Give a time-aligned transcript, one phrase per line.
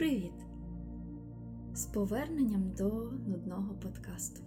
[0.00, 0.32] Привіт!
[1.74, 2.88] З поверненням до
[3.26, 4.42] нудного подкасту.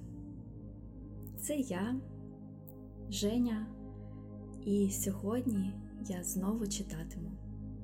[1.40, 1.96] Це я,
[3.10, 3.68] Женя,
[4.66, 5.74] і сьогодні
[6.10, 7.32] я знову читатиму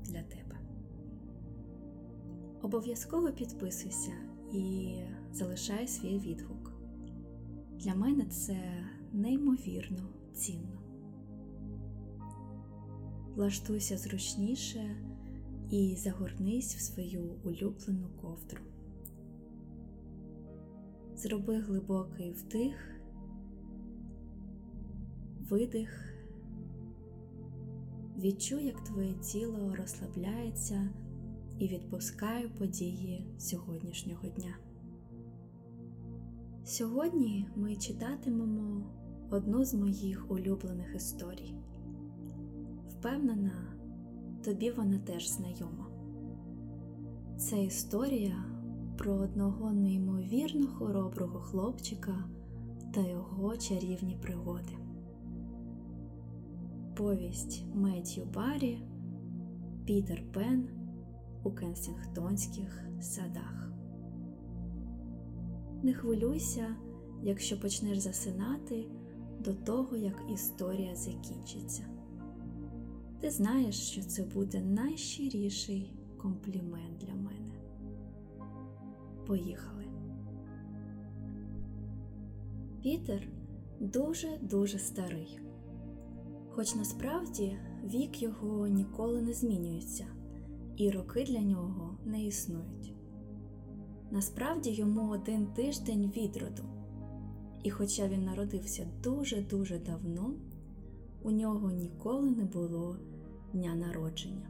[0.06, 0.56] для тебе.
[2.62, 4.14] Обов'язково підписуйся
[4.54, 4.96] і
[5.32, 6.74] залишай свій відгук.
[7.72, 8.58] Для мене це
[9.14, 10.82] неймовірно цінно.
[13.36, 15.09] Влаштуйся зручніше
[15.70, 18.62] і загорнись в свою улюблену ковдру.
[21.16, 23.02] Зроби глибокий вдих,
[25.50, 26.14] видих,
[28.18, 30.90] відчуй, як твоє тіло розслабляється
[31.60, 34.56] і відпускає події сьогоднішнього дня.
[36.66, 38.84] Сьогодні ми читатимемо
[39.30, 41.56] одну з моїх улюблених історій.
[42.90, 43.69] Впевнена,
[44.44, 45.88] тобі вона теж знайома.
[47.38, 48.44] Це історія
[48.98, 52.30] про одного неймовірно хороброго хлопчика
[52.94, 54.78] та його чарівні пригоди.
[56.96, 58.82] Повість Меттью Баррі
[59.86, 60.70] Пітер Пен
[61.44, 63.72] у Кенсінгтонських садах.
[65.84, 66.76] Не хвилюйся,
[67.24, 68.86] якщо почнеш засинати
[69.40, 71.99] до того, як історія закінчиться.
[73.20, 77.56] Ти знаєш, що це буде найщиріший комплімент для мене.
[79.28, 79.86] Поїхали.
[82.84, 83.28] Пітер
[83.80, 85.40] дуже-дуже старий,
[86.50, 90.06] хоч насправді вік його ніколи не змінюється,
[90.78, 92.94] і роки для нього не існують.
[94.12, 96.64] Насправді йому один тиждень від роду,
[97.64, 100.34] і хоча він народився дуже-дуже давно,
[101.24, 102.98] у нього ніколи не було
[103.54, 104.50] дня народження.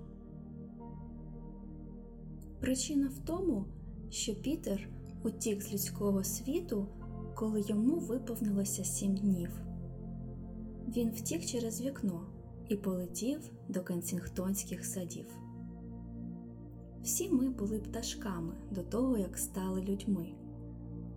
[2.59, 3.65] Причина в тому,
[4.09, 4.89] що Пітер
[5.23, 6.87] утік з людського світу,
[7.35, 9.61] коли йому виповнилося сім днів.
[10.87, 12.21] Він втік через вікно
[12.69, 15.25] і полетів до Кенсінгтонських садів.
[17.03, 20.27] Всі ми були пташками до того, як стали людьми,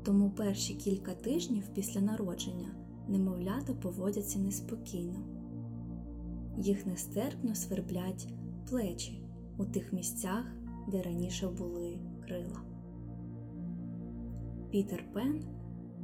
[0.03, 2.75] тому перші кілька тижнів після народження
[3.09, 5.42] немовлята поводяться неспокійно
[6.59, 8.29] їх нестерпно сверблять
[8.71, 9.23] плечі
[9.59, 10.45] у тих місцях,
[10.89, 12.61] де раніше були крила.
[14.71, 15.45] Пітер Пен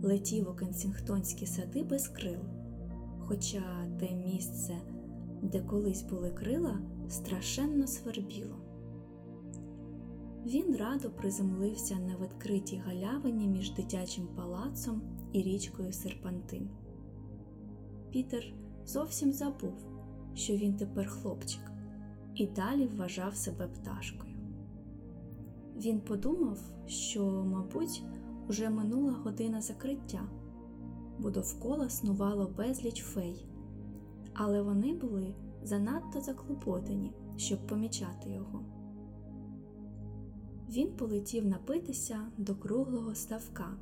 [0.03, 2.41] летів у Кенсінгтонські сади без крил,
[3.19, 3.63] хоча
[4.01, 4.75] те місце,
[5.43, 8.57] де колись були крила, страшенно свербіло.
[10.47, 16.71] Він радо приземлився на відкритій галявині між дитячим палацом і річкою Серпантин.
[18.11, 18.55] Пітер
[18.87, 19.88] зовсім забув,
[20.39, 21.61] що він тепер хлопчик,
[22.35, 24.35] і далі вважав себе пташкою.
[25.77, 28.03] Він подумав, що, мабуть,
[28.49, 30.29] уже минула година закриття,
[31.19, 33.47] бо довкола снувало безліч фей,
[34.35, 38.65] але вони були занадто заклопотані, щоб помічати його.
[40.69, 43.77] Він полетів напитися до круглого ставка,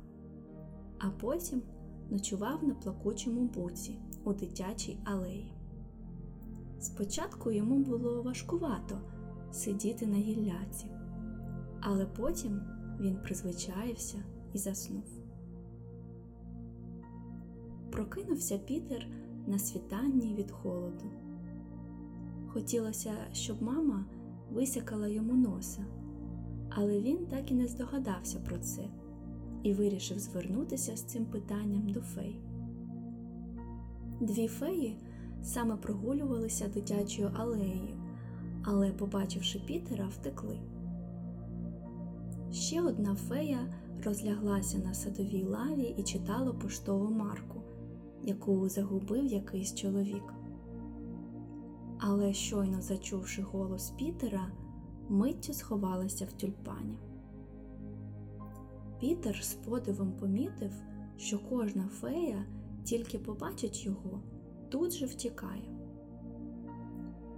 [0.99, 1.61] а потім
[2.09, 5.56] ночував на плакучому буці у дитячій алеї.
[6.79, 8.97] Спочатку йому було важкувато
[9.51, 10.85] сидіти на гілляці,
[11.81, 12.61] але потім
[12.99, 14.17] він призвичаївся
[14.53, 15.03] і заснув.
[17.91, 19.07] Прокинувся Пітер
[19.47, 21.05] на світанні від холоду.
[22.47, 24.05] Хотілося, щоб мама
[24.51, 25.85] висякала йому носа,
[26.69, 28.89] але він так і не здогадався про це
[29.63, 32.39] і вирішив звернутися з цим питанням до фей.
[34.21, 34.97] Дві феї
[35.47, 37.97] саме прогулювалися дитячою алеєю,
[38.63, 40.59] але, побачивши Пітера, втекли.
[42.51, 47.61] Ще одна фея розляглася на садовій лаві і читала поштову марку,
[48.23, 50.33] яку загубив якийсь чоловік.
[51.99, 54.51] Але, щойно зачувши голос Пітера,
[55.09, 56.97] миттю сховалася в тюльпані.
[58.99, 60.71] Пітер з подивом помітив,
[61.17, 62.45] що кожна фея
[62.83, 64.21] тільки побачить його,
[64.69, 65.69] тут же втікає.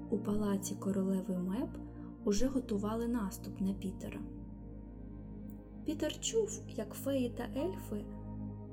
[0.10, 1.70] У палаці королеви Меп
[2.26, 4.20] уже готували наступ на Пітера.
[5.86, 8.06] Пітер чув, як феї та ельфи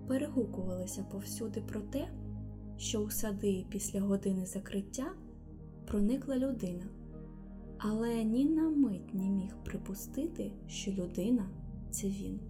[0.09, 2.09] перегукувалися повсюди про те,
[2.77, 5.13] що у сади після години закриття
[5.87, 6.87] проникла людина,
[7.79, 11.51] але ні на мить не міг припустити, що людина
[11.91, 12.41] це він.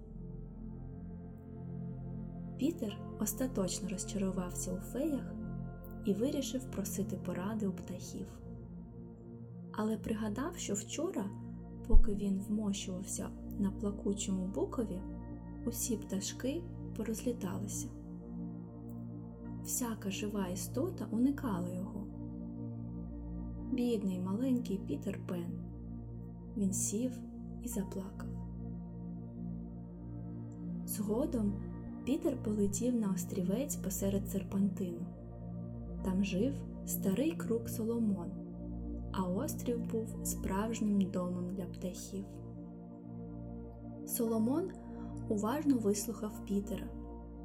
[2.59, 5.36] Пітер остаточно розчарувався у феях
[6.07, 8.27] і вирішив просити поради у птахів.
[9.73, 11.31] Але пригадав, що вчора,
[11.89, 15.01] поки він вмощувався на плакучому букові,
[15.67, 16.63] усі пташки
[16.97, 17.89] порозліталися.
[19.65, 22.07] Всяка жива істота уникала його.
[23.73, 25.67] Бідний маленький Пітер Пен.
[26.57, 27.19] Він сів
[27.63, 28.29] і заплакав.
[30.87, 31.53] Згодом
[32.05, 35.16] Пітер полетів на острівець посеред серпантину.
[36.07, 36.55] Там жив
[36.87, 38.31] старий круг Соломон,
[39.13, 42.25] а острів був справжнім домом для птахів.
[44.07, 44.71] Соломон
[45.29, 46.89] уважно вислухав Пітера,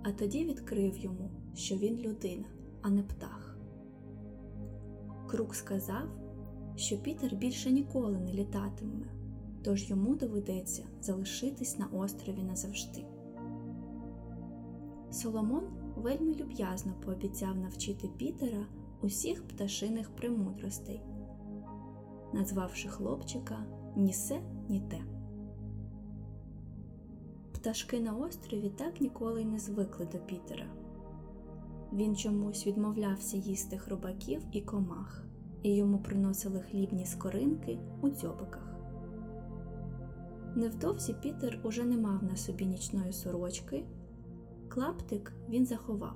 [0.03, 2.45] а тоді відкрив йому, що він людина,
[2.81, 3.57] а не птах.
[5.27, 6.07] Крук сказав,
[6.75, 9.05] що Пітер більше ніколи не літатиме,
[9.63, 13.05] тож йому доведеться залишитись на острові назавжди.
[15.11, 15.63] Соломон
[16.01, 18.65] вельми люб'язно пообіцяв навчити Пітера
[19.01, 21.01] усіх пташиних премудростей,
[22.33, 23.65] назвавши хлопчика
[23.95, 25.01] ні се, ні те.
[27.53, 30.65] Пташки на острові так ніколи й не звикли до Пітера.
[31.93, 35.25] Він чомусь відмовлявся їсти хробаків і комах,
[35.63, 38.71] і йому приносили хлібні скоринки у дзьобиках.
[40.55, 43.83] Невдовзі Пітер уже не мав на собі нічної сорочки,
[44.73, 46.15] клаптик він заховав.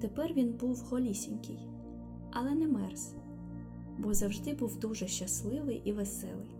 [0.00, 1.68] Тепер він був голісінький,
[2.32, 3.14] але не мерз,
[3.98, 6.56] бо завжди був дуже щасливий і веселий.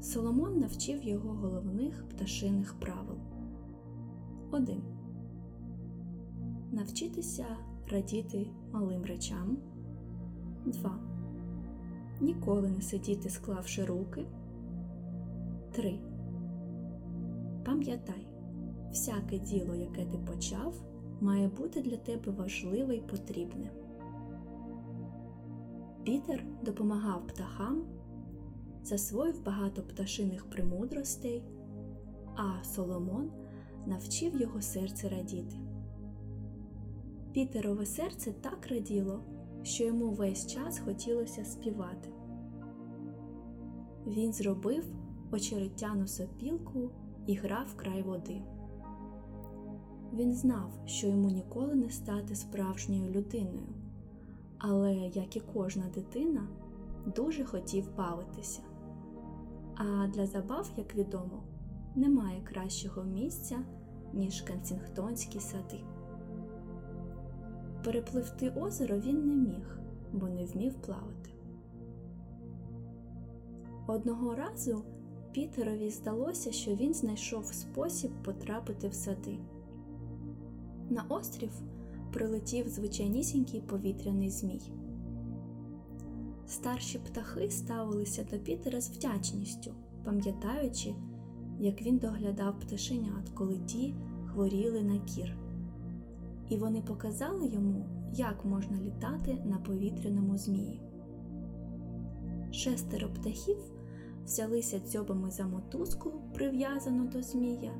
[0.00, 3.16] Соломон навчив його головних пташиних правил.
[4.50, 4.82] 1.
[6.72, 7.46] Навчитися
[7.90, 9.56] радіти малим речам.
[10.66, 10.98] 2.
[12.20, 14.26] Ніколи не сидіти, склавши руки.
[15.72, 15.98] 3.
[17.64, 18.31] Пам'ятай,
[18.92, 20.74] всяке діло, яке ти почав,
[21.20, 23.70] має бути для тебе важливе й потрібне.
[26.04, 27.84] Пітер допомагав птахам,
[28.84, 31.44] засвоїв багато пташиних премудростей,
[32.36, 33.30] а Соломон
[33.86, 35.56] навчив його серце радіти.
[37.32, 39.20] Пітерове серце так раділо,
[39.62, 42.08] що йому весь час хотілося співати.
[44.06, 44.84] Він зробив
[45.32, 46.90] очеретяну сопілку
[47.26, 48.42] і грав край води.
[50.12, 53.74] Він знав, що йому ніколи не стати справжньою людиною,
[54.58, 56.48] але, як і кожна дитина,
[57.16, 58.60] дуже хотів бавитися.
[59.74, 61.42] А для забав, як відомо,
[61.94, 63.58] немає кращого місця,
[64.12, 65.80] ніж Кенсінгтонські сади.
[67.84, 69.78] Перепливти озеро він не міг,
[70.12, 71.30] бо не вмів плавати.
[73.86, 74.84] Одного разу
[75.32, 79.38] Пітерові здалося, що він знайшов спосіб потрапити в сади.
[80.92, 81.50] На острів
[82.12, 84.72] прилетів звичайнісінький повітряний змій.
[86.46, 89.74] Старші птахи ставилися до Пітера з вдячністю,
[90.04, 90.94] пам'ятаючи,
[91.58, 93.94] як він доглядав пташенят, коли ті
[94.26, 95.36] хворіли на кір.
[96.48, 100.80] І вони показали йому, як можна літати на повітряному змії.
[102.50, 103.58] Шестеро птахів
[104.24, 107.72] взялися дзьобами за мотузку, прив'язану до змія,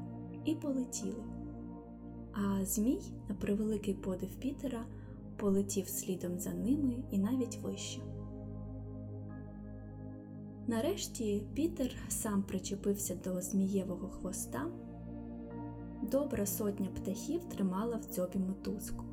[0.45, 1.42] і полетіли.
[2.33, 4.85] А змій, на превеликий подив Пітера,
[5.37, 8.01] полетів слідом за ними і навіть вище.
[10.67, 14.67] Нарешті Пітер сам причепився до змієвого хвоста.
[16.11, 19.05] Добра сотня птахів тримала в дзьобі мотузку.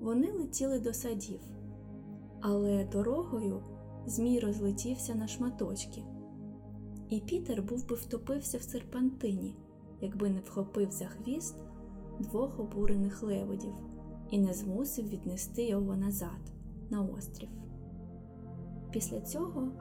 [0.00, 1.40] Вони летіли до садів,
[2.40, 3.62] але дорогою
[4.06, 6.02] змій розлетівся на шматочки,
[7.08, 9.56] і Пітер був би втопився в серпантині,
[10.00, 11.56] якби не вхопив за хвіст
[12.18, 13.74] двох обурених леводів
[14.30, 16.52] і не змусив віднести його назад,
[16.90, 17.48] на острів.
[18.90, 19.72] Після цього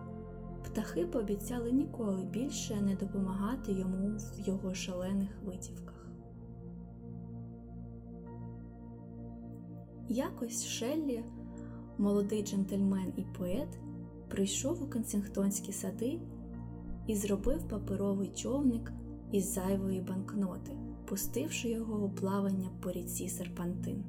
[0.64, 6.08] птахи пообіцяли ніколи більше не допомагати йому в його шалених витівках.
[10.10, 11.24] Якось Шеллі,
[11.98, 13.80] молодий джентльмен і поет,
[14.28, 16.20] прийшов у Кенсінгтонські сади
[17.08, 18.94] і зробив паперовий човник
[19.32, 20.72] із зайвої банкноти,
[21.08, 24.04] пустивши його у плавання по ріці Серпантин.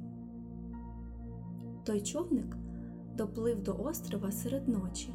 [1.83, 2.57] Той човник
[3.15, 5.13] доплив до острова серед ночі,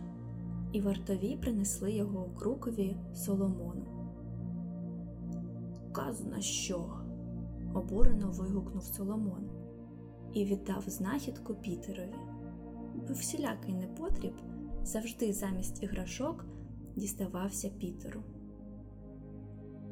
[0.73, 3.87] і вартові принесли його у крукові Соломону.
[5.93, 6.87] Казна що?
[7.75, 9.50] обурено вигукнув Соломон
[10.33, 12.14] і віддав знахідку Пітерові,
[13.09, 14.35] бо всілякий непотріб
[14.83, 16.45] завжди замість іграшок
[16.97, 18.23] діставався Пітеру.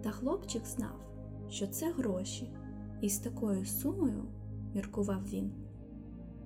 [0.02, 1.11] Та хлопчик знав,
[1.52, 2.52] що це гроші,
[3.00, 4.24] і з такою сумою,
[4.74, 5.52] міркував він,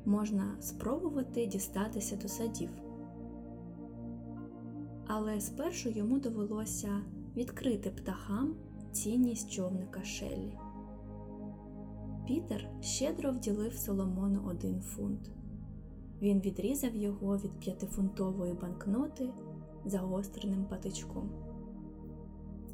[0.04, 2.70] можна спробувати дістатися до садів.
[5.06, 7.00] Але спершу йому довелося
[7.36, 8.54] відкрити птахам
[8.92, 10.58] цінність човника Шеллі.
[12.26, 15.30] Пітер щедро вділив Соломону один фунт.
[16.22, 19.30] Він відрізав його від п'ятифунтової банкноти
[19.84, 21.45] загостреним патичком.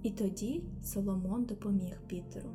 [0.03, 2.51] І тоді Соломон допоміг Пітеру.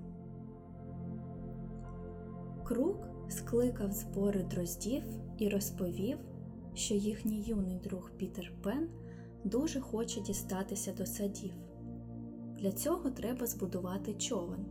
[2.64, 5.04] Крук скликав збори дроздів
[5.38, 6.18] і розповів,
[6.74, 8.90] що їхній юний друг Пітер Пен
[9.44, 11.54] дуже хоче дістатися до садів.
[12.60, 14.66] Для цього треба збудувати човен.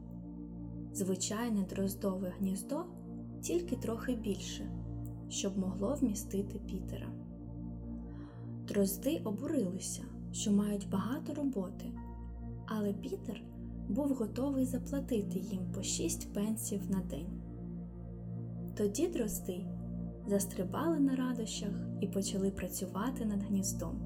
[0.92, 2.84] Звичайне дроздове гніздо
[3.42, 4.70] тільки трохи більше,
[5.28, 7.08] щоб могло вмістити Пітера.
[8.68, 10.02] Дрозди обурилися,
[10.32, 11.92] що мають багато роботи,
[12.78, 13.42] але Пітер
[13.88, 17.42] був готовий заплатити їм по шість пенсів на день.
[18.76, 19.66] Тоді дрозди
[20.26, 24.00] застрибали на радощах і почали працювати над гніздом.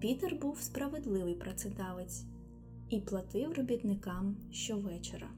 [0.00, 2.24] Пітер був справедливий працедавець
[2.88, 5.28] і платив робітникам щовечора.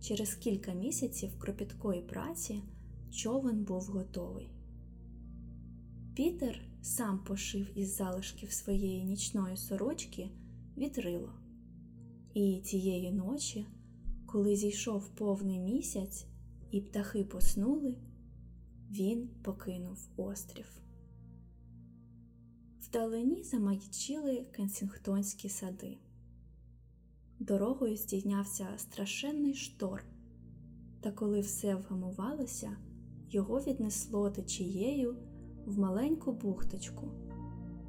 [0.00, 2.62] Через кілька місяців кропіткої праці
[3.10, 4.50] човен був готовий.
[6.14, 10.30] Пітер сам пошив із залишків своєї нічної сорочки
[10.76, 11.32] вітрило.
[12.34, 13.66] І цієї ночі,
[14.26, 16.26] коли зійшов повний місяць
[16.70, 17.94] і птахи поснули,
[18.90, 20.82] він покинув острів.
[22.80, 25.98] Вдалині замаячили кенсінгтонські сади.
[27.38, 30.04] Дорогою здійнявся страшенний шторм,
[31.00, 32.76] та коли все вгамувалося,
[33.30, 35.16] його віднесло течією
[35.68, 37.08] в маленьку бухточку,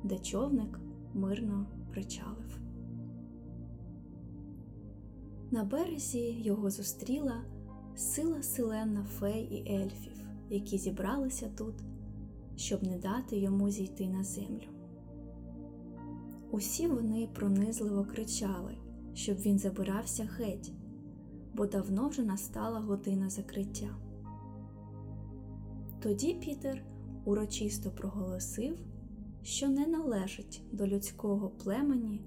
[0.03, 0.79] де човник
[1.13, 2.59] мирно причалив.
[5.51, 7.41] На березі його зустріла
[7.95, 11.75] сила селена фей і ельфів, які зібралися тут,
[12.55, 14.67] щоб не дати йому зійти на землю.
[16.51, 18.77] Усі вони пронизливо кричали,
[19.13, 20.71] щоб він забирався геть,
[21.53, 23.95] бо давно вже настала година закриття.
[25.99, 26.83] Тоді Пітер
[27.25, 28.77] урочисто проголосив,
[29.41, 32.21] що не належить до людського племені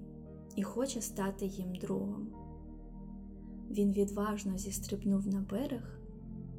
[0.55, 2.27] і хоче стати їм другом.
[3.71, 5.99] Він відважно зістрибнув на берег,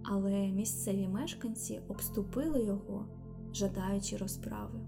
[0.02, 3.06] але місцеві мешканці обступили його,
[3.52, 4.80] жадаючи розправи.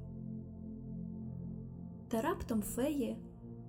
[2.09, 3.17] Та раптом феї,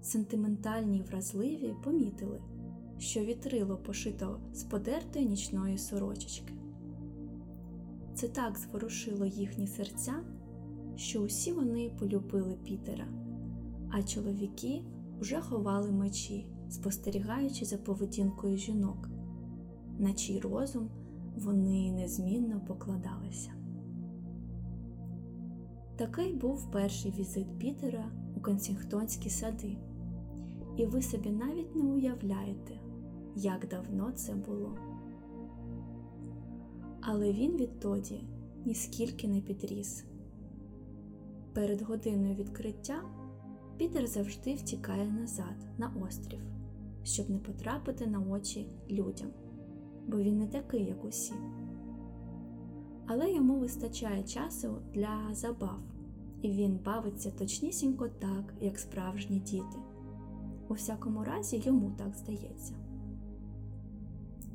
[0.02, 2.42] сентиментальні й вразливі, помітили,
[2.98, 6.54] що вітрило пошито з подертої нічної сорочечки.
[8.18, 10.14] Це так зворушило їхні серця,
[10.96, 13.08] що усі вони полюбили Пітера,
[13.92, 14.82] а чоловіки
[15.20, 19.10] вже ховали мечі, спостерігаючи за поведінкою жінок,
[20.00, 20.90] на чий розум
[21.36, 23.52] вони незмінно покладалися.
[25.96, 29.78] Такий був перший візит Пітера у Кенсінгтонські сади,
[30.78, 32.80] і ви собі навіть не уявляєте,
[33.36, 34.78] як давно це було.
[37.10, 38.24] Але він відтоді
[38.66, 40.06] ніскільки не підріс.
[41.54, 43.02] Перед годиною відкриття
[43.78, 46.40] Пітер завжди втікає назад на острів,
[47.04, 49.28] щоб не потрапити на очі людям,
[50.08, 51.34] бо він не такий, як усі.
[53.06, 55.80] Але йому вистачає часу для забав
[56.42, 59.78] і він бавиться точнісінько так, як справжні діти.
[60.70, 62.74] У всякому разі, йому так здається.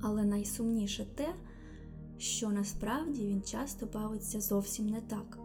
[0.01, 1.35] Але найсумніше те,
[2.23, 5.39] що насправді він часто бавиться зовсім не так.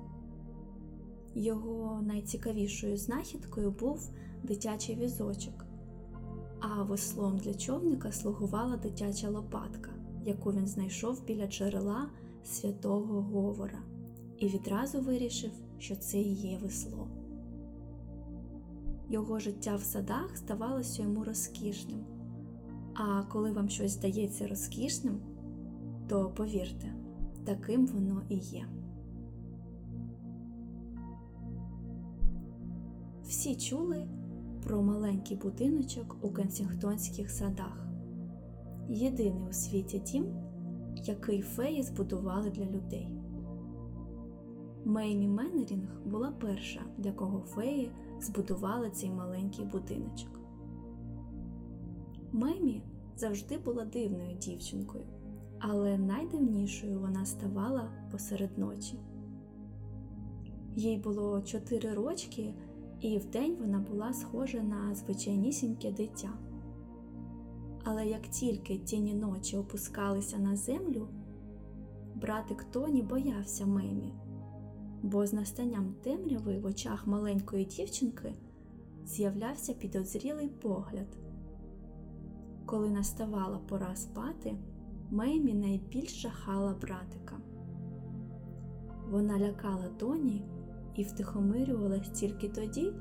[1.35, 4.09] Його найцікавішою знахідкою був
[4.43, 5.65] дитячий візочок,
[6.59, 9.91] а веслом для човника слугувала дитяча лопатка,
[10.25, 12.09] яку він знайшов біля джерела
[12.43, 13.79] святого Говора,
[14.37, 17.07] і відразу вирішив, що це і є весло.
[19.09, 22.05] Його життя в садах здавалося йому розкішним,
[22.93, 25.19] а коли вам щось здається розкішним,
[26.07, 26.93] то повірте,
[27.45, 28.65] таким воно і є.
[33.23, 34.07] Всі чули
[34.63, 37.87] про маленький будиночок у Кенсінгтонських садах,
[38.89, 40.25] єдиний у світі дім,
[40.95, 43.07] який феї збудували для людей.
[44.85, 50.39] Меймі Меннерінг була перша, для кого феї збудували цей маленький будиночок.
[52.31, 52.81] Меймі
[53.17, 55.03] завжди була дивною дівчинкою,
[55.59, 58.99] але найдивнішою вона ставала посеред ночі.
[60.75, 62.53] Їй було чотири рочки,
[63.01, 66.33] і вдень вона була схожа на звичайнісіньке дитя.
[67.83, 71.07] Але як тільки тіні ночі опускалися на землю,
[72.15, 74.13] братик Тоні боявся Меймі
[75.03, 78.33] бо з настанням темряви в очах маленької дівчинки
[79.05, 81.07] з'являвся підозрілий погляд.
[82.65, 84.55] Коли наставала пора спати,
[85.11, 87.37] Меймі найбільш жахала братика.
[89.09, 90.45] Вона лякала Тоні
[90.95, 92.93] і втихомирювалась тільки тоді,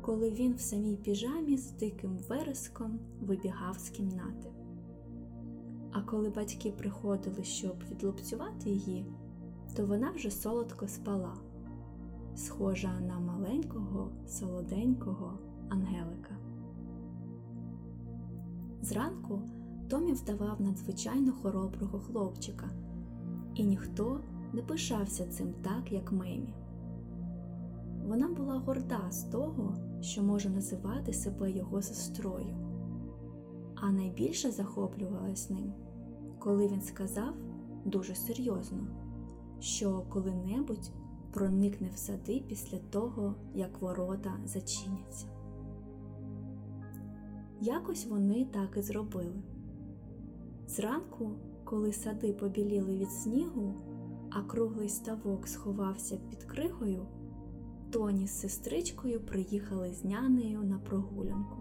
[0.00, 4.50] коли він в самій піжамі з диким вереском вибігав з кімнати.
[5.92, 9.06] А коли батьки приходили, щоб відлупцювати її,
[9.76, 11.34] то вона вже солодко спала,
[12.36, 16.36] схожа на маленького, солоденького ангелика.
[18.82, 19.42] Зранку
[19.88, 22.70] Томі вдавав надзвичайно хороброго хлопчика,
[23.54, 24.20] і ніхто
[24.52, 26.54] не пишався цим так, як Мемі.
[28.06, 32.56] Вона була горда з того, що може називати себе його сестрою,
[33.74, 35.72] а найбільше захоплювалась ним,
[36.38, 37.34] коли він сказав
[37.84, 38.86] дуже серйозно,
[39.60, 40.90] що коли-небудь
[41.32, 45.26] проникне в сади після того, як ворота зачиняться.
[47.60, 49.42] Якось вони так і зробили.
[50.68, 51.30] Зранку,
[51.64, 53.74] коли сади побіліли від снігу,
[54.30, 57.06] а круглий ставок сховався під кригою,
[57.90, 61.56] Тоні з сестричкою приїхали з нянею на прогулянку.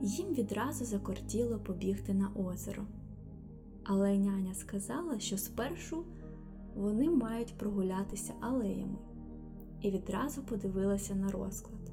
[0.00, 2.82] Їм відразу закортіло побігти на озеро,
[3.84, 6.04] але няня сказала, що спершу
[6.76, 8.98] вони мають прогулятися алеями,
[9.80, 11.92] і відразу подивилася на розклад.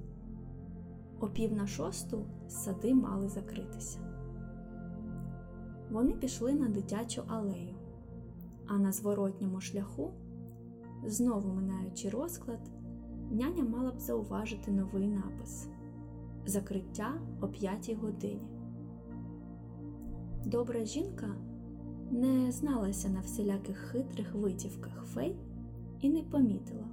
[1.20, 4.07] О пів на шосту сади мали закритися.
[5.92, 7.76] Вони пішли на дитячу алею,
[8.68, 10.12] а на зворотньому шляху,
[11.06, 12.60] знову минаючи розклад,
[13.32, 15.68] няня мала б зауважити новий напис
[16.46, 18.48] Закриття о п'ятій годині.
[20.46, 21.36] Добра жінка
[22.12, 25.36] не зналася на всіляких хитрих витівках фей
[26.02, 26.88] і не помітила,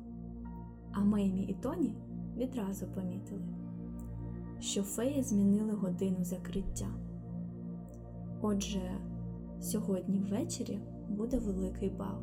[0.92, 1.94] а Меймі і Тоні
[2.36, 3.44] відразу помітили,
[4.60, 6.88] що феї змінили годину закриття.
[8.46, 9.00] Отже,
[9.60, 12.22] сьогодні ввечері буде великий бал.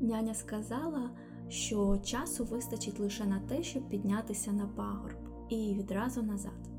[0.00, 1.10] Няня сказала,
[1.48, 5.16] що часу вистачить лише на те, щоб піднятися на пагорб
[5.48, 6.70] і відразу назад.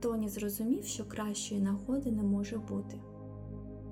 [0.00, 3.00] Тоні зрозумів, що кращої нагоди не може бути.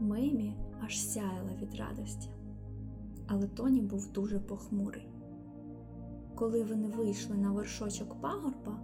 [0.01, 2.29] Меймі аж сяяла від радості,
[3.27, 5.09] але Тоні був дуже похмурий.
[6.35, 8.81] Коли вони вийшли на вершочок пагорба,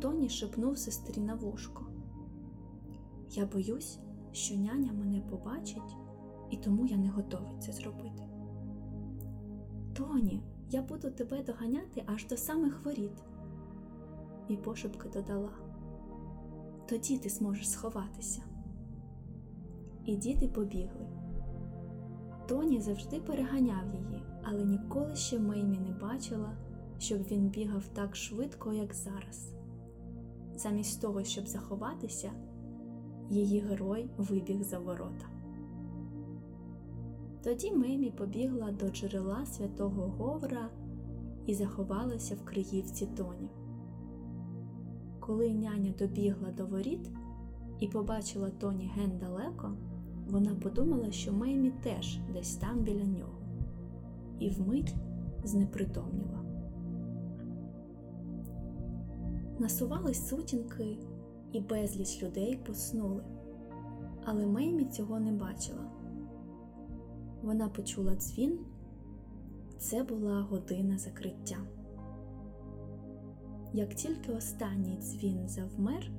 [0.00, 1.87] Тоні шепнув сестрі на вушко.
[3.30, 3.98] Я боюсь,
[4.32, 5.96] що няня мене побачить,
[6.50, 8.22] і тому я не готовий це зробити.
[9.94, 13.22] Тоні, я буду тебе доганяти аж до самих воріт.
[14.48, 15.52] І пошепки додала.
[16.88, 18.42] Тоді ти зможеш сховатися.
[20.04, 21.06] І діти побігли.
[22.48, 26.56] Тоні завжди переганяв її, але ніколи ще Меймі не бачила,
[26.98, 29.52] щоб він бігав так швидко, як зараз.
[30.56, 32.30] Замість того, щоб заховатися,
[33.30, 35.26] її герой вибіг за ворота.
[37.44, 40.68] Тоді Мемі побігла до джерела святого Говра
[41.46, 43.50] і заховалася в Криївці Тоні.
[45.20, 47.10] Коли няня добігла до воріт
[47.80, 49.72] і побачила Тоні ген далеко,
[50.30, 53.38] вона подумала, що Меймі теж десь там біля нього,
[54.38, 54.94] і вмить
[55.44, 56.42] знепритомніла.
[59.58, 60.96] Насувались сутінки,
[61.52, 63.24] і безліч людей поснули,
[64.24, 65.90] але Меймі цього не бачила.
[67.42, 68.58] Вона почула дзвін,
[69.78, 71.56] це була година закриття.
[73.72, 76.10] Як тільки останній дзвін завмер,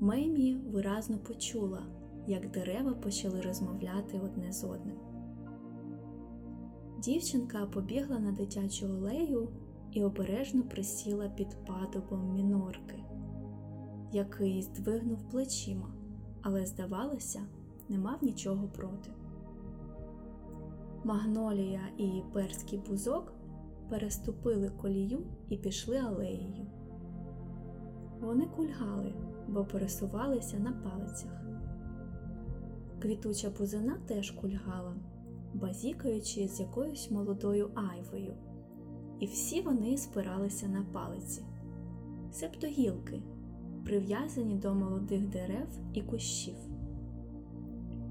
[0.00, 1.82] Меймі виразно почула,
[2.26, 4.96] як дерева почали розмовляти одне з одним.
[6.98, 9.48] Дівчинка побігла на дитячу алею
[9.92, 13.01] і обережно присіла під падобом мінорки,
[14.12, 15.94] який здвигнув плечима,
[16.42, 17.40] але, здавалося,
[17.88, 19.10] не мав нічого проти.
[21.04, 23.32] Магнолія і перський бузок
[23.90, 26.66] переступили колію і пішли алеєю.
[28.20, 29.14] Вони кульгали,
[29.48, 31.42] бо пересувалися на палицях.
[33.02, 34.94] Квітуча бузина теж кульгала,
[35.54, 38.34] базікаючи з якоюсь молодою айвою,
[39.20, 41.42] і всі вони спиралися на палиці,
[42.32, 43.22] себто гілки,
[43.84, 46.56] прив'язані до молодих дерев і кущів.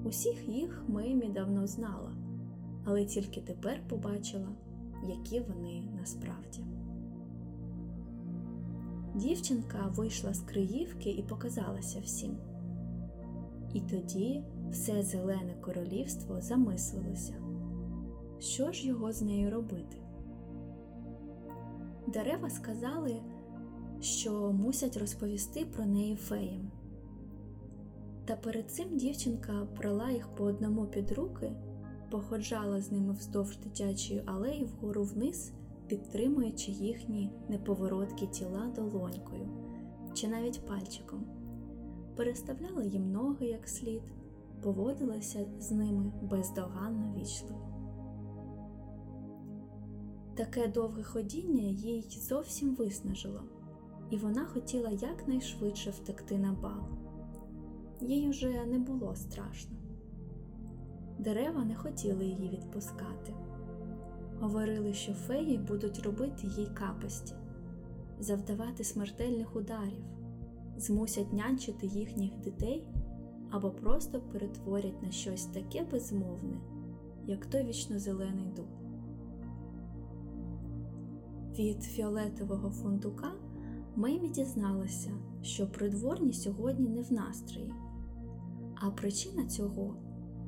[0.03, 2.12] Усіх їх Меймі давно знала
[2.86, 4.49] але тільки тепер побачила,
[5.07, 6.65] які вони насправді.
[9.15, 12.38] Дівчинка вийшла з Криївки і показалася всім.
[13.73, 17.34] І тоді все зелене королівство замислилося,
[18.39, 19.97] що ж його з нею робити.
[22.07, 23.15] Дерева сказали,
[24.01, 26.71] що мусять розповісти про неї феям.
[28.25, 31.51] Та перед цим дівчинка брала їх по одному під руки,
[32.11, 35.51] походжала з ними вздовж дитячої алеї вгору вниз,
[35.87, 39.47] підтримуючи їхні неповороткі тіла долонькою
[40.13, 41.25] чи навіть пальчиком,
[42.15, 44.01] переставляла їм ноги як слід,
[44.61, 47.67] поводилася з ними бездоганно вічливо.
[50.35, 53.43] Таке довге ходіння їй зовсім виснажило,
[54.12, 56.84] і вона хотіла якнайшвидше втекти на бал.
[58.02, 59.78] Їй уже не було страшно.
[61.19, 63.34] Дерева не хотіли її відпускати.
[64.39, 67.34] Говорили, що феї будуть робити їй капості,
[68.19, 70.04] завдавати смертельних ударів,
[70.78, 72.88] змусять нянчити їхніх дітей
[73.52, 76.62] або просто перетворять на щось таке безмовне,
[77.26, 78.67] як той вічнозелений дуб.
[81.58, 83.32] Від фіолетового фундука
[83.95, 87.73] Меймі дізналася, що придворні сьогодні не в настрої,
[88.75, 89.95] а причина цього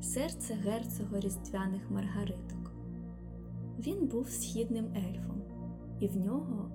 [0.02, 2.72] серце герцога різдвяних маргариток.
[3.80, 5.42] Він був східним ельфом,
[6.00, 6.72] і в нього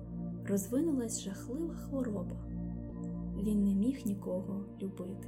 [0.47, 2.35] розвинулась жахлива хвороба.
[3.43, 5.27] Він не міг нікого любити.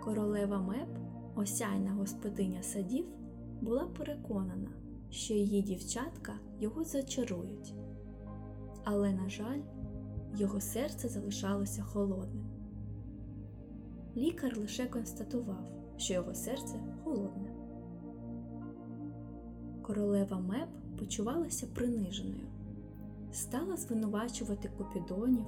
[0.00, 0.98] Королева Меп,
[1.34, 3.06] осяйна господиня садів,
[3.60, 4.70] була переконана,
[5.10, 7.74] що її дівчатка його зачарують,
[8.88, 9.60] але, на жаль,
[10.36, 12.46] його серце залишалося холодним.
[14.16, 17.50] Лікар лише констатував, що його серце холодне.
[19.82, 20.68] Королева Меп
[20.98, 22.46] почувалася приниженою,
[23.32, 25.46] стала звинувачувати купідонів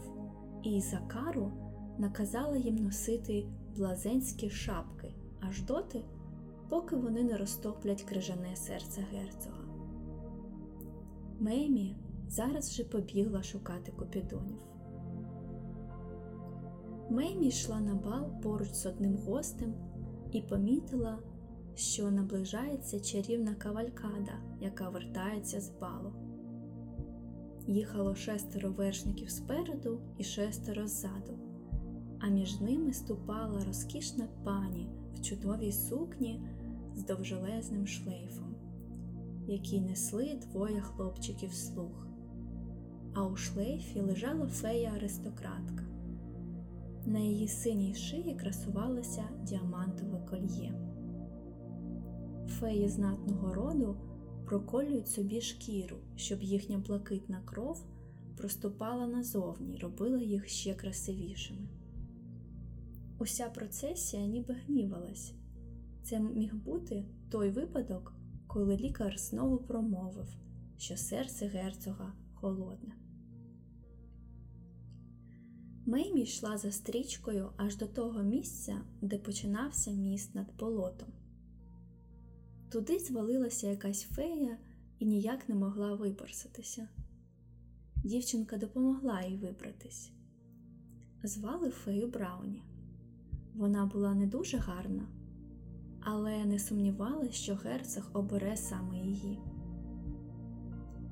[0.62, 1.52] і за кару
[1.98, 3.46] наказала їм носити
[3.76, 6.04] блазенські шапки аж доти,
[6.68, 9.64] поки вони не розтоплять крижане серце герцога.
[11.40, 11.96] Меймі
[12.28, 14.58] зараз же побігла шукати купідонів.
[17.10, 19.74] Меймі йшла на бал поруч з одним гостем
[20.32, 21.18] і помітила,
[21.74, 26.12] що наближається чарівна кавалькада, яка вертається з балу.
[27.66, 31.38] Їхало шестеро вершників спереду і шестеро ззаду,
[32.20, 36.42] а між ними ступала розкішна пані в чудовій сукні
[36.94, 38.54] з довжелезним шлейфом,
[39.46, 42.07] який несли двоє хлопчиків слуг.
[43.18, 45.84] А у шлейфі лежала фея аристократка.
[47.06, 50.74] На її синій шиї красувалося діамантове кольє.
[52.48, 53.96] Феї знатного роду
[54.46, 57.84] проколюють собі шкіру, щоб їхня блакитна кров
[58.36, 61.68] проступала назовні, робила їх ще красивішими.
[63.18, 65.34] Уся процесія ніби гнівалась.
[66.02, 68.12] Це міг бути той випадок,
[68.46, 70.36] коли лікар знову промовив,
[70.76, 73.07] що серце герцога холодне.
[75.88, 81.08] Меймі йшла за стрічкою аж до того місця, де починався міст над болотом.
[82.70, 84.58] Туди звалилася якась фея
[84.98, 86.88] і ніяк не могла виборсатися.
[87.96, 90.10] Дівчинка допомогла їй вибратись.
[91.22, 92.62] Звали фею Брауні.
[93.54, 95.08] Вона була не дуже гарна,
[96.00, 99.38] але не сумнівалася, що герцог обере саме її.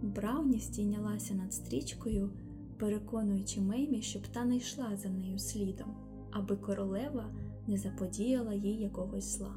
[0.03, 2.31] Брауні стійнялася над стрічкою
[2.79, 5.97] переконуючи Меймі, щоб та не йшла за нею слідом,
[6.31, 7.25] аби королева
[7.67, 9.55] не заподіяла їй якогось зла.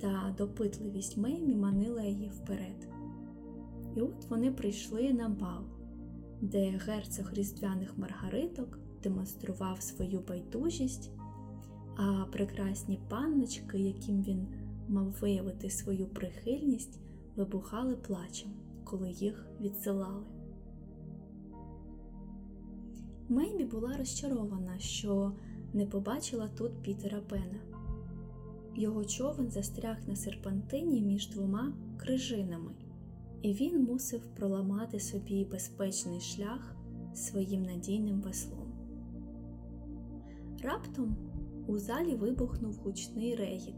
[0.00, 2.88] Та допитливість Меймі манила її вперед.
[3.96, 5.64] І от вони прийшли на бал,
[6.40, 11.10] де герцог різдвяних маргариток демонстрував свою байдужість,
[11.96, 14.46] а прекрасні панночки, яким він
[14.88, 17.00] мав виявити свою прихильність,
[17.36, 18.50] вибухали плачем,
[18.84, 20.37] коли їх відсилали.
[23.30, 25.32] Мейбі була розчарована, що
[25.72, 27.60] не побачила тут Пітера Пена.
[28.76, 32.72] Його човен застряг на серпантині між двома крижинами,
[33.42, 36.76] і він мусив проламати собі безпечний шлях
[37.14, 38.72] своїм надійним веслом.
[40.62, 41.16] Раптом
[41.66, 43.76] у залі вибухнув гучний регіт,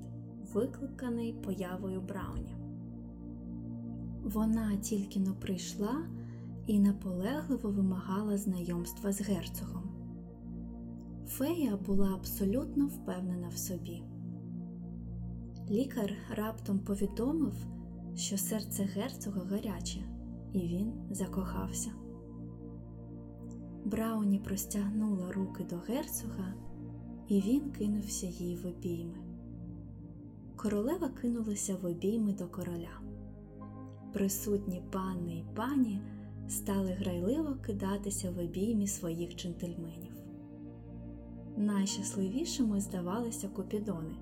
[0.52, 2.54] викликаний появою Брауні.
[4.22, 6.06] Вона тільки но прийшла
[6.70, 9.82] і наполегливо вимагала знайомства з герцогом.
[11.26, 14.02] Фея була абсолютно впевнена в собі.
[15.70, 17.54] Лікар раптом повідомив,
[18.14, 20.00] що серце герцога гаряче,
[20.52, 21.90] і він закохався.
[23.84, 26.54] Брауні простягнула руки до герцога,
[27.28, 29.18] і він кинувся їй в обійми.
[30.56, 33.00] королева кинулася в обійми до короля.
[34.12, 36.00] Присутні пани й пані
[36.50, 40.12] стали грайливо кидатися в обіймі своїх джентльменів.
[41.56, 44.14] Найщасливішими здавалися купідони,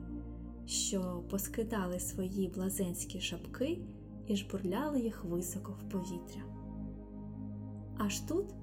[0.66, 3.78] що поскидали свої блазенські шапки
[4.26, 6.42] і жбурляли їх високо в повітря.
[7.98, 8.54] Аж тут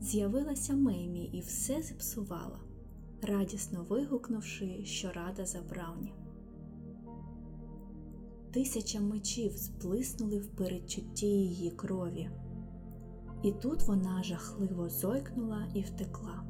[0.00, 2.60] з'явилася Меймі і все зіпсувала,
[3.22, 6.12] радісно вигукнувши, що рада за Брауні.
[8.52, 12.30] Тисяча мечів сплиснули в передчутті її крові,
[13.42, 16.44] і тут вона жахливо зойкнула і втекла.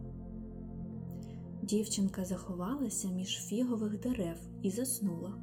[1.62, 5.35] Дівчинка заховалася між фігових дерев і заснула.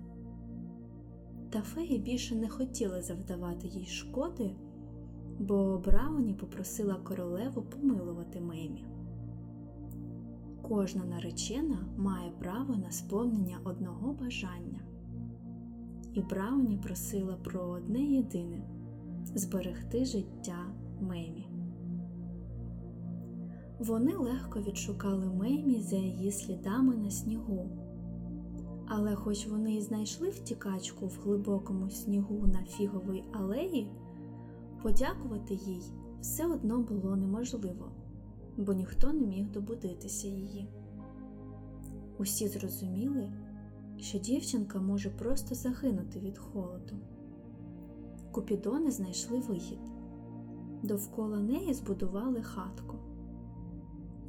[1.50, 4.56] Та феї більше не хотіли завдавати їй шкоди,
[5.40, 8.86] бо Брауні попросила королеву помилувати Меймі.
[10.62, 14.80] Кожна наречена має право на сповнення одного бажання,
[16.14, 18.68] і Брауні просила про одне єдине
[19.36, 20.73] зберегти життя
[21.04, 21.48] Меймі.
[23.80, 27.70] Вони легко відшукали Меймі за її слідами на снігу.
[28.88, 33.92] Але хоч вони й знайшли втікачку в глибокому снігу на фіговій алеї,
[34.84, 35.82] подякувати їй
[36.22, 37.92] все одно було неможливо,
[38.58, 40.68] бо ніхто не міг добудитися її.
[42.18, 43.34] Усі зрозуміли,
[43.98, 46.96] що дівчинка може просто загинути від холоду.
[48.32, 49.80] Купідони знайшли вихід.
[50.84, 52.98] Довкола неї збудували хатку.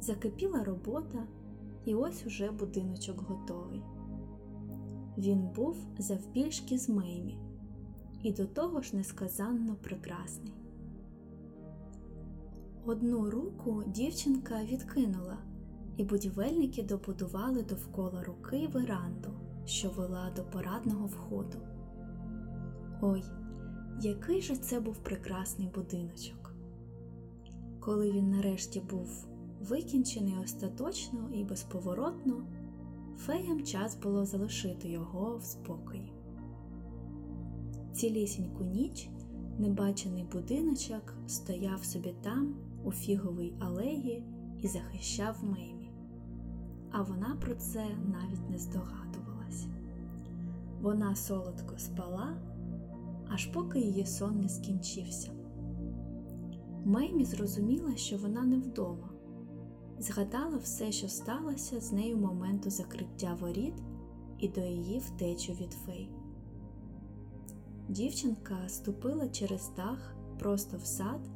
[0.01, 1.27] Закипіла робота,
[1.85, 3.81] і ось уже будиночок готовий.
[5.17, 7.39] Він був завбільшки з Меймі
[8.23, 10.53] і до того ж несказанно прекрасний.
[12.85, 15.37] Одну руку дівчинка відкинула,
[15.97, 19.29] і будівельники добудували довкола руки веранду,
[19.65, 21.57] що вела до парадного входу.
[23.01, 23.23] Ой,
[24.01, 26.44] який же це був прекрасний будиночок!
[27.85, 29.27] Коли він нарешті був
[29.61, 32.43] викінчений остаточно і безповоротно,
[33.17, 36.13] феям час було залишити його в спокої.
[37.93, 39.09] Цілісіньку ніч
[39.59, 44.23] небачений будиночок стояв собі там, у фіговій алеї,
[44.61, 45.91] і захищав Меймі,
[46.91, 49.65] а вона про це навіть не здогадувалась.
[50.81, 52.37] Вона солодко спала,
[53.29, 55.34] аж поки її сон не скінчився.
[56.85, 59.09] Меймі зрозуміла, що вона не вдома,
[59.99, 63.73] згадала все, що сталося з нею моменту закриття воріт
[64.39, 66.09] і до її втечі від фей.
[67.89, 71.29] Дівчинка ступила через дах просто в сад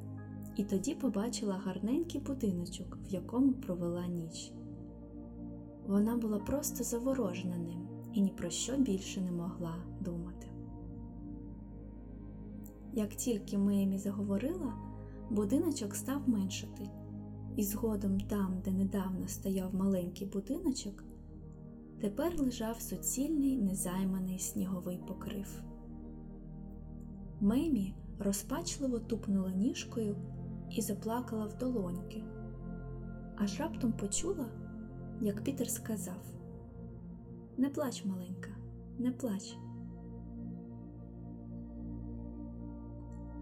[0.56, 4.52] і тоді побачила гарненький будиночок, в якому провела ніч.
[5.88, 10.48] Вона була просто заворожена ним і ні про що більше не могла думати.
[12.94, 14.88] Як тільки Меймі заговорила,
[15.30, 16.89] будиночок став меншати,
[17.56, 21.04] і згодом там, де недавно стояв маленький будиночок,
[22.02, 25.63] тепер лежав суцільний незайманий сніговий покрив.
[27.42, 30.15] Меймі розпачливо тупнула ніжкою
[30.72, 32.24] і заплакала в долоньки,
[33.38, 34.46] аж раптом почула,
[35.22, 36.24] як Пітер сказав:
[37.58, 38.50] Не плач, маленька,
[39.00, 39.58] не плач.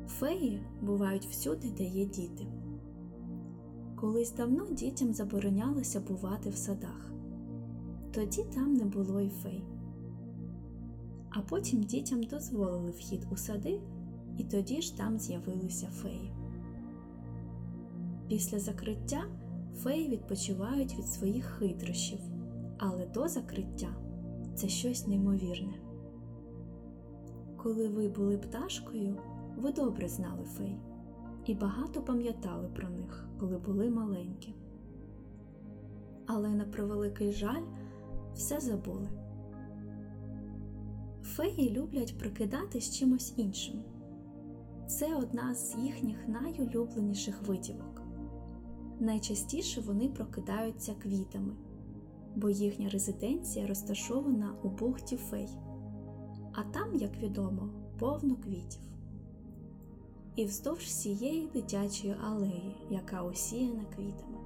[0.08, 2.48] Феї бувають всюди, де є діти.
[3.96, 7.12] Колись давно дітям заборонялося бувати в садах,
[8.14, 9.64] тоді там не було й фей.
[11.30, 13.82] А потім дітям дозволили вхід у сади,
[14.38, 16.32] і тоді ж там з'явилися феї.
[18.28, 19.24] Після закриття
[19.76, 22.20] феї відпочивають від своїх хитрощів,
[22.78, 23.96] але до закриття
[24.56, 25.74] це щось неймовірне.
[27.58, 29.18] Коли ви були пташкою,
[29.58, 30.80] ви добре знали фей
[31.46, 34.56] і багато пам'ятали про них, коли були маленькі.
[36.26, 37.64] Але на превеликий жаль,
[38.36, 39.10] все забули.
[41.24, 43.84] Феї люблять прикидатись чимось іншим.
[44.88, 48.02] Це одна з їхніх найулюбленіших витівок.
[49.00, 51.54] Найчастіше вони прокидаються квітами,
[52.36, 55.50] бо їхня резиденція розташована у бухті фей,
[56.54, 58.97] а там, як відомо, повно квітів.
[60.38, 64.38] І вздовж всієї дитячої алеї, яка осіяна квітами.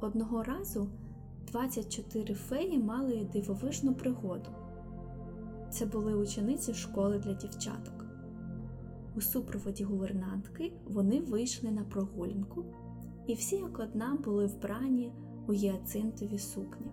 [0.00, 0.88] Одного разу
[1.46, 4.50] 24 феї мали дивовижну пригоду.
[5.70, 8.04] Це були учениці школи для дівчаток.
[9.16, 12.64] У супроводі гувернантки вони вийшли на прогулянку,
[13.26, 15.12] і всі як одна були вбрані
[15.48, 16.92] у гіацинтові сукні.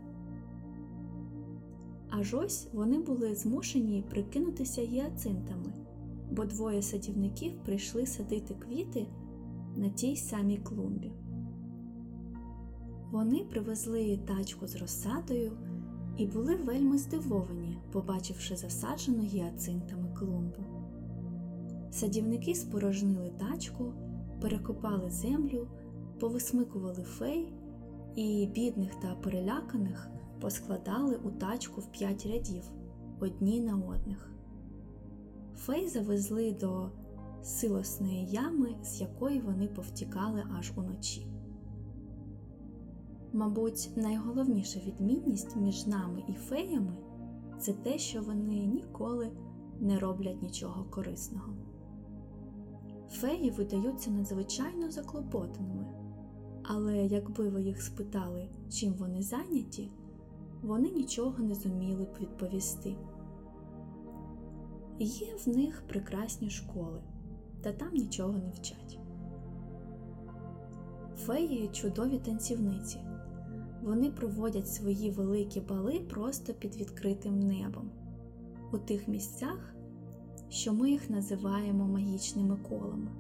[2.10, 5.74] Аж ось вони були змушені прикинутися гіацинтами,
[6.36, 9.08] бо двоє садівників прийшли садити квіти
[9.76, 11.12] на тій самій клумбі.
[13.12, 15.52] Вони привезли тачку з розсадою
[16.18, 20.64] і були вельми здивовані, побачивши засаджену гіацинтами клумбу.
[21.92, 23.94] Садівники спорожнили тачку,
[24.42, 25.68] перекопали землю,
[26.20, 27.54] повисмикували фей
[28.16, 30.10] і бідних та переляканих
[30.42, 32.64] поскладали у тачку в п'ять рядів
[33.20, 34.32] одні на одних.
[35.56, 36.90] Фей завезли до
[37.44, 41.28] силосної ями, з якої вони повтікали аж уночі.
[43.34, 46.98] Мабуть, найголовніша відмінність між нами і феями
[47.60, 49.32] це те, що вони ніколи
[49.80, 51.54] не роблять нічого корисного.
[53.10, 55.86] Феї видаються надзвичайно заклопотаними,
[56.64, 59.92] але якби ви їх спитали, чим вони зайняті,
[60.62, 62.96] вони нічого не зуміли б відповісти.
[65.00, 67.02] Є в них прекрасні школи,
[67.62, 69.00] та там нічого не вчать.
[71.18, 73.00] Феї чудові танцівниці.
[73.84, 77.92] Вони проводять свої великі бали просто під відкритим небом,
[78.72, 79.76] у тих місцях,
[80.50, 83.12] що ми їх називаємо магічними колами.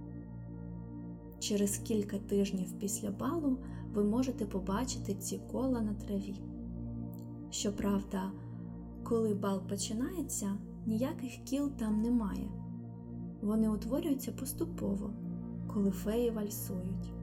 [1.39, 3.57] Через кілька тижнів після балу
[3.93, 6.35] ви можете побачити ці кола на траві.
[7.49, 8.31] Щоправда,
[9.03, 12.49] коли бал починається, ніяких кіл там немає.
[13.41, 15.13] Вони утворюються поступово,
[15.73, 17.13] коли феї вальсують.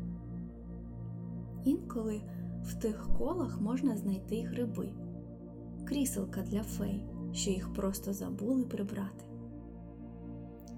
[1.64, 2.20] Інколи
[2.62, 4.88] в тих колах можна знайти гриби,
[5.84, 9.24] кріселка для фей, що їх просто забули прибрати.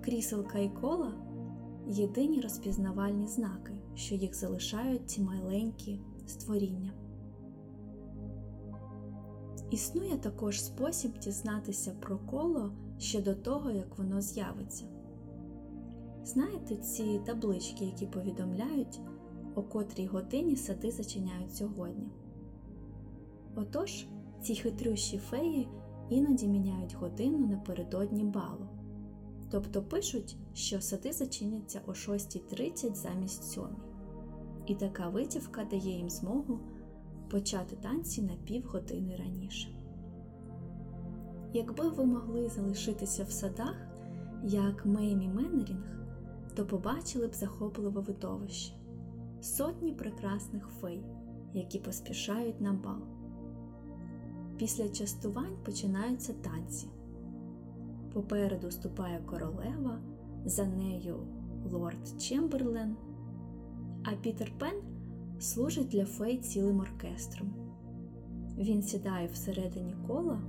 [0.04, 1.12] Кріселка і кола
[1.88, 6.92] єдині розпізнавальні знаки, що їх залишають ці маленькі створіння.
[9.72, 14.84] Існує також спосіб дізнатися про коло ще до того, як воно з'явиться.
[16.24, 19.00] Знаєте ці таблички, які повідомляють,
[19.54, 22.08] о котрій годині сади зачиняють сьогодні.
[23.54, 24.06] Отож,
[24.42, 25.68] ці хитрющі феї
[26.10, 28.68] іноді міняють годину напередодні балу,
[29.50, 33.64] тобто пишуть, що сади зачиняться о 6.30 замість 7.
[34.66, 36.60] І така витівка дає їм змогу
[37.32, 39.68] почати танці на півгодини раніше.
[41.52, 43.76] Якби ви могли залишитися в садах,
[44.44, 45.98] як Меймі Меннерінг,
[46.54, 48.74] то побачили б захопливе видовище
[49.40, 51.04] сотні прекрасних фей,
[51.54, 53.02] які поспішають на бал.
[54.56, 56.88] Після частувань починаються танці.
[58.12, 59.98] Попереду ступає королева,
[60.44, 61.26] за нею
[61.70, 62.96] лорд Чемберлен,
[64.04, 64.91] а Пітер Пен
[65.42, 67.54] служить для фей цілим оркестром.
[68.58, 70.40] Він сідає всередині кола.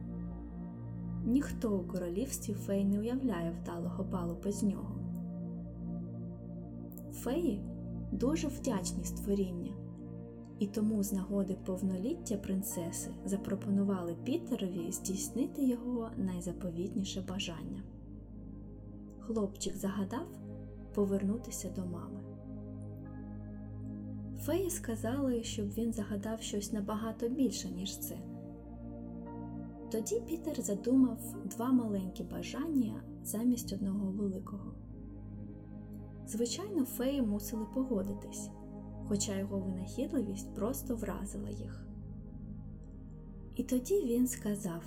[1.26, 4.96] Ніхто у королівстві фей не уявляє вдалого балу без нього.
[7.14, 7.62] Феї
[8.12, 9.74] дуже вдячні створіння,
[10.60, 17.84] і тому з нагоди повноліття принцеси запропонували Пітерові здійснити його найзаповітніше бажання.
[19.20, 20.28] Хлопчик загадав
[20.94, 22.23] повернутися до мами.
[24.46, 28.18] Феї сказали, щоб він загадав щось набагато більше, ніж це.
[29.92, 34.74] Тоді Пітер задумав два маленькі бажання замість одного великого.
[36.28, 38.50] Звичайно, феї мусили погодитись,
[39.08, 41.86] хоча його винахідливість просто вразила їх.
[43.56, 44.84] І тоді він сказав,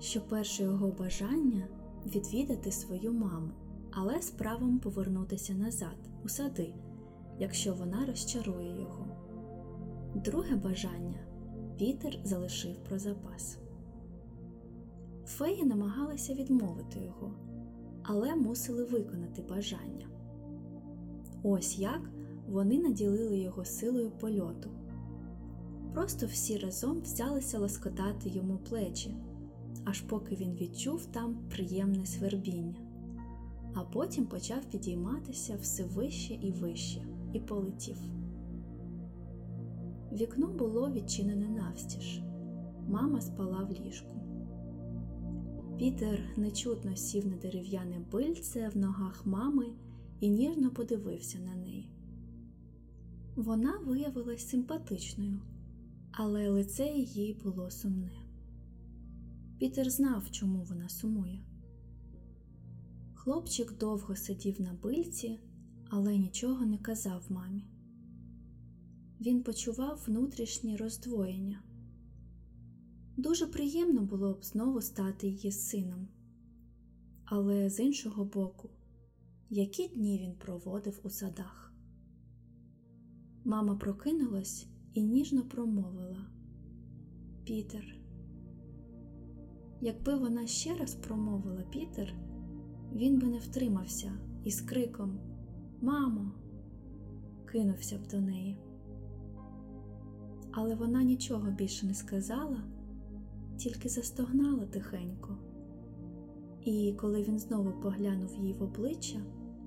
[0.00, 1.68] що перше його бажання
[2.06, 3.50] відвідати свою маму,
[3.90, 6.74] але з правом повернутися назад, у сади,
[7.38, 9.06] якщо вона розчарує його.
[10.14, 11.18] Друге бажання
[11.78, 13.58] Пітер залишив про запас.
[15.26, 17.34] Феї намагалися відмовити його,
[18.02, 20.06] але мусили виконати бажання.
[21.42, 22.10] Ось як
[22.48, 24.70] вони наділили його силою польоту.
[25.94, 29.16] Просто всі разом взялися лоскотати йому плечі,
[29.84, 32.80] аж поки він відчув там приємне свербіння,
[33.74, 37.96] а потім почав підійматися все вище і вище і полетів.
[40.12, 42.22] Вікно було відчинене навстіж.
[42.88, 44.14] Мама спала в ліжку.
[45.78, 49.66] Пітер нечутно сів на дерев'яне бильце в ногах мами
[50.20, 51.90] і ніжно подивився на неї.
[53.36, 55.40] Вона виявилась симпатичною,
[56.12, 58.28] але лице її було сумне.
[59.58, 61.44] Пітер знав, чому вона сумує.
[63.14, 65.40] Хлопчик довго сидів на бильці,
[65.88, 67.68] але нічого не казав мамі.
[69.20, 71.62] Він почував внутрішнє роздвоєння.
[73.16, 76.08] Дуже приємно було б знову стати її сином.
[77.24, 78.70] Але з іншого боку,
[79.50, 81.72] які дні він проводив у садах.
[83.44, 86.30] Мама прокинулась і ніжно промовила
[87.44, 87.96] Пітер.
[89.80, 92.14] Якби вона ще раз промовила Пітер,
[92.92, 94.12] він би не втримався
[94.44, 95.27] і з криком
[95.80, 96.32] Мамо,
[97.46, 98.58] кинувся б до неї.
[100.52, 102.62] Але вона нічого більше не сказала,
[103.56, 105.38] тільки застогнала тихенько.
[106.64, 109.20] І коли він знову поглянув їй в обличчя,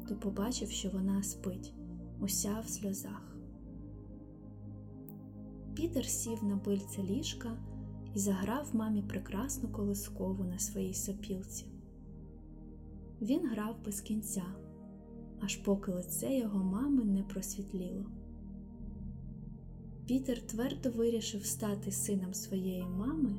[0.08, 1.74] то побачив, що вона спить,
[2.20, 3.38] уся в сльозах.
[5.76, 7.58] Пітер сів на бильце ліжка
[8.16, 11.66] і заграв мамі прекрасну колискову на своїй сопілці.
[13.22, 14.44] Він грав без кінця,
[15.42, 18.06] аж поки лице його мами не просвітліло.
[20.06, 23.36] Пітер твердо вирішив стати сином своєї мами,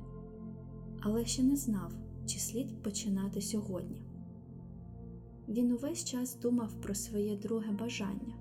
[1.00, 1.92] але ще не знав,
[2.26, 4.02] чи слід починати сьогодні.
[5.48, 8.34] Він увесь час думав про своє друге бажання.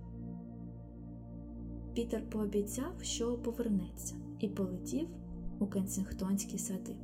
[1.93, 5.07] Пітер пообіцяв, що повернеться, і полетів
[5.59, 6.95] у Кенсингтонські сади.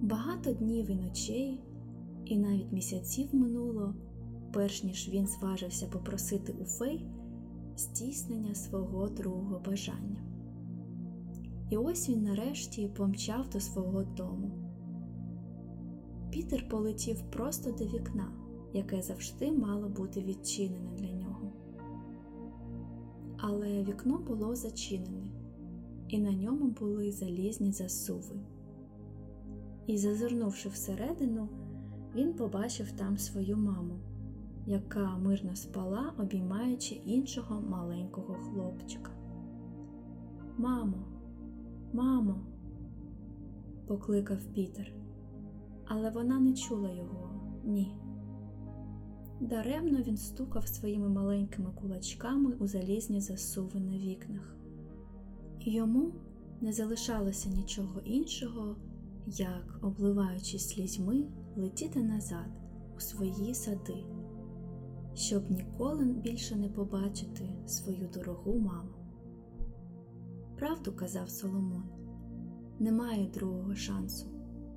[0.00, 1.60] Багато днів і ночей,
[2.30, 3.94] і навіть місяців минуло,
[4.52, 7.06] перш ніж він зважився попросити у фей
[7.76, 10.24] здійснення свого другого бажання.
[11.70, 14.50] І ось він нарешті помчав до свого дому.
[16.30, 18.32] Пітер полетів просто до вікна,
[18.72, 21.52] яке завжди мало бути відчинене для нього.
[23.36, 25.32] Але вікно було зачинене,
[26.08, 28.40] і на ньому були залізні засуви.
[29.86, 31.48] І, зазирнувши всередину,
[32.14, 33.98] він побачив там свою маму,
[34.66, 39.10] яка мирно спала, обіймаючи іншого маленького хлопчика.
[40.58, 41.06] Мамо,
[41.92, 42.40] мамо,
[43.86, 44.92] покликав Пітер,
[45.86, 47.30] але вона не чула його
[47.64, 47.92] ні.
[49.40, 54.56] Даремно він стукав своїми маленькими кулачками у залізні засуви на вікнах,
[55.60, 56.12] йому
[56.60, 58.76] не залишалося нічого іншого,
[59.26, 61.24] як, обливаючись слізьми,
[61.56, 62.60] летіти назад
[62.96, 64.04] у свої сади,
[65.14, 68.90] щоб ніколи більше не побачити свою дорогу маму.
[70.58, 71.84] Правду казав Соломон,
[72.78, 74.26] немає другого шансу,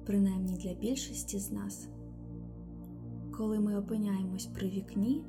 [0.06, 1.90] принаймні для більшості з нас.
[3.32, 5.26] Коли ми опиняємось при вікні,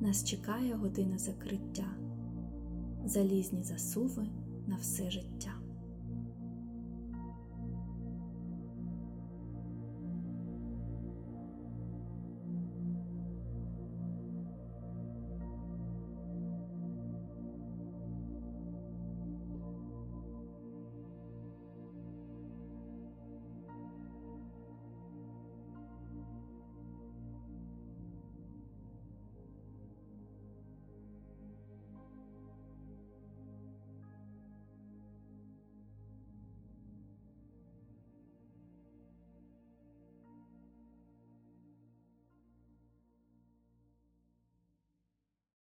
[0.00, 1.96] нас чекає година закриття,
[3.04, 4.26] залізні засуви
[4.66, 5.63] на все життя.